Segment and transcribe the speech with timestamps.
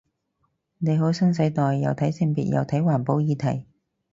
[0.79, 3.67] 你好新世代，又睇性別又睇環保議題